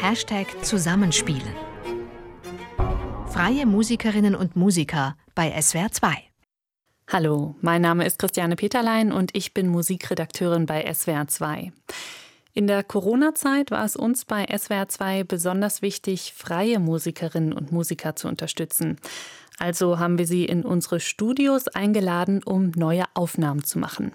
[0.00, 1.54] Hashtag Zusammenspielen.
[3.30, 6.14] Freie Musikerinnen und Musiker bei SWR 2.
[7.08, 11.72] Hallo, mein Name ist Christiane Peterlein und ich bin Musikredakteurin bei SWR 2.
[12.54, 18.14] In der Corona-Zeit war es uns bei SWR 2 besonders wichtig, freie Musikerinnen und Musiker
[18.14, 18.98] zu unterstützen.
[19.58, 24.12] Also haben wir sie in unsere Studios eingeladen, um neue Aufnahmen zu machen.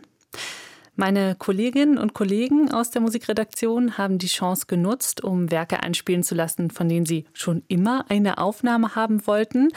[0.95, 6.35] Meine Kolleginnen und Kollegen aus der Musikredaktion haben die Chance genutzt, um Werke einspielen zu
[6.35, 9.69] lassen, von denen sie schon immer eine Aufnahme haben wollten.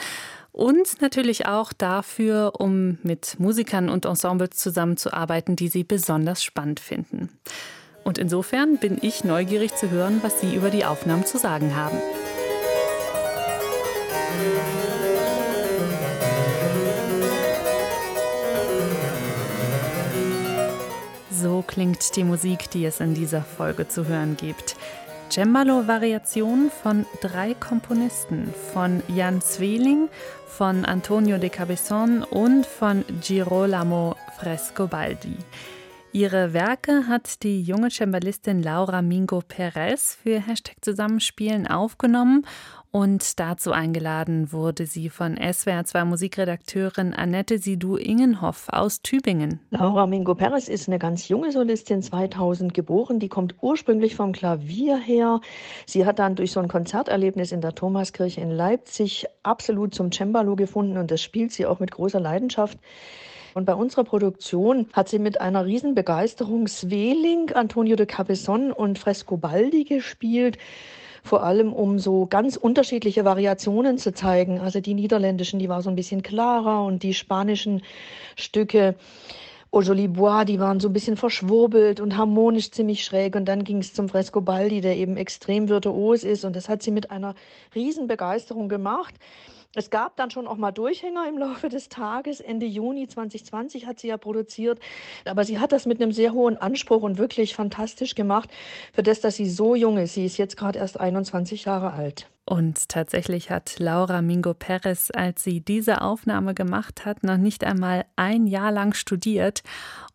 [0.51, 7.29] Und natürlich auch dafür, um mit Musikern und Ensembles zusammenzuarbeiten, die sie besonders spannend finden.
[8.03, 11.97] Und insofern bin ich neugierig zu hören, was Sie über die Aufnahmen zu sagen haben.
[21.39, 24.75] So klingt die Musik, die es in dieser Folge zu hören gibt.
[25.29, 30.09] Cembalo-Variationen von drei Komponisten, von Jan Zweling,
[30.47, 35.37] von Antonio de Cabezon und von Girolamo Frescobaldi.
[36.17, 42.43] Ihre Werke hat die junge Cembalistin Laura Mingo Perez für Hashtag Zusammenspielen aufgenommen
[42.89, 49.59] und dazu eingeladen wurde sie von SWR2 Musikredakteurin Annette Sidou Ingenhoff aus Tübingen.
[49.69, 53.19] Laura Mingo Perez ist eine ganz junge Solistin, 2000 geboren.
[53.19, 55.39] Die kommt ursprünglich vom Klavier her.
[55.85, 60.55] Sie hat dann durch so ein Konzerterlebnis in der Thomaskirche in Leipzig absolut zum Cembalo
[60.55, 62.79] gefunden und das spielt sie auch mit großer Leidenschaft.
[63.53, 69.83] Und bei unserer Produktion hat sie mit einer Riesenbegeisterung Sveling, Antonio de Cabezon und Frescobaldi
[69.83, 70.57] gespielt
[71.27, 74.59] vor allem um so ganz unterschiedliche Variationen zu zeigen.
[74.59, 77.83] Also die niederländischen, die war so ein bisschen klarer und die spanischen
[78.35, 78.95] Stücke
[79.69, 83.35] Au Joli Bois, die waren so ein bisschen verschwurbelt und harmonisch ziemlich schräg.
[83.35, 86.45] Und dann ging es zum Frescobaldi, der eben extrem virtuos ist.
[86.45, 87.35] Und das hat sie mit einer
[87.75, 89.13] Riesenbegeisterung gemacht.
[89.77, 92.39] Es gab dann schon auch mal Durchhänger im Laufe des Tages.
[92.39, 94.79] Ende Juni 2020 hat sie ja produziert.
[95.23, 98.49] Aber sie hat das mit einem sehr hohen Anspruch und wirklich fantastisch gemacht,
[98.91, 100.15] für das, dass sie so jung ist.
[100.15, 102.27] Sie ist jetzt gerade erst 21 Jahre alt.
[102.43, 108.05] Und tatsächlich hat Laura Mingo Perez, als sie diese Aufnahme gemacht hat, noch nicht einmal
[108.15, 109.61] ein Jahr lang studiert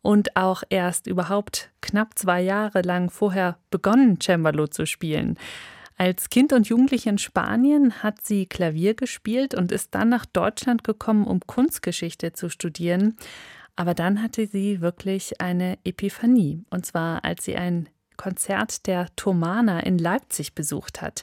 [0.00, 5.38] und auch erst überhaupt knapp zwei Jahre lang vorher begonnen, Cembalo zu spielen.
[6.02, 10.82] Als Kind und Jugendliche in Spanien hat sie Klavier gespielt und ist dann nach Deutschland
[10.82, 13.16] gekommen, um Kunstgeschichte zu studieren.
[13.76, 16.64] Aber dann hatte sie wirklich eine Epiphanie.
[16.70, 21.22] Und zwar, als sie ein Konzert der Thomana in Leipzig besucht hat.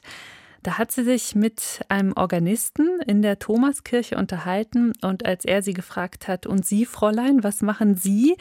[0.63, 5.73] Da hat sie sich mit einem Organisten in der Thomaskirche unterhalten und als er sie
[5.73, 8.37] gefragt hat, und Sie, Fräulein, was machen Sie?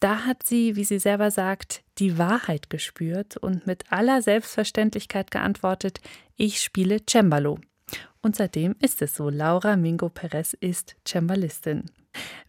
[0.00, 6.00] Da hat sie, wie sie selber sagt, die Wahrheit gespürt und mit aller Selbstverständlichkeit geantwortet,
[6.36, 7.58] ich spiele Cembalo.
[8.20, 11.84] Und seitdem ist es so, Laura Mingo Perez ist Cembalistin.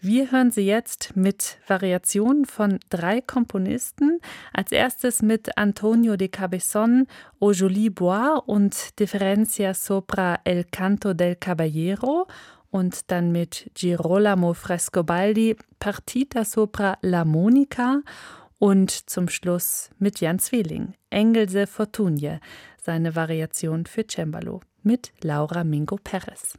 [0.02, 4.20] Wir hören sie jetzt mit Variationen von drei Komponisten.
[4.54, 7.08] Als erstes mit Antonio de Cabezon,
[7.40, 12.28] Au Joli Bois und Differencia sopra El Canto del Caballero
[12.70, 18.02] und dann mit Girolamo Frescobaldi Partita sopra la Monica
[18.60, 22.40] und zum Schluss mit Jan Zwilling Engelse Fortunie,
[22.82, 26.58] seine Variation für Cembalo mit Laura Mingo Perez.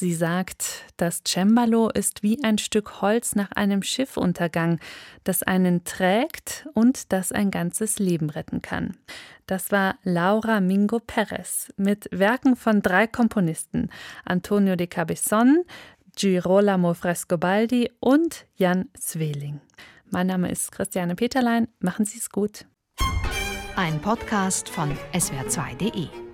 [0.00, 4.78] Sie sagt, das Cembalo ist wie ein Stück Holz nach einem Schiffuntergang,
[5.24, 8.96] das einen trägt und das ein ganzes Leben retten kann.
[9.46, 13.90] Das war Laura Mingo Perez mit Werken von drei Komponisten:
[14.24, 15.64] Antonio de Cabezon,
[16.16, 19.60] Girolamo Frescobaldi und Jan Zweling.
[20.10, 21.66] Mein Name ist Christiane Peterlein.
[21.80, 22.66] Machen Sie es gut.
[23.74, 26.27] Ein Podcast von swr2.de